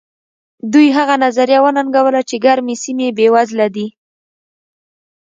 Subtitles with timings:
[0.73, 3.87] دوی هغه نظریه وننګوله چې ګرمې سیمې بېوزله دي.